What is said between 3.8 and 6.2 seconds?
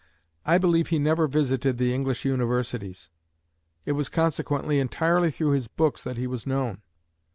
it was consequently entirely through his books that